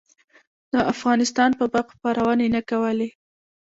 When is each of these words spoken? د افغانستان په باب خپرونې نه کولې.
د 0.71 0.73
افغانستان 0.93 1.49
په 1.59 1.65
باب 1.71 1.87
خپرونې 1.93 2.47
نه 2.55 2.61
کولې. 2.69 3.09